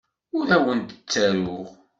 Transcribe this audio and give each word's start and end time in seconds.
Ur 0.37 0.47
awent-d-ttaruɣ. 0.55 1.67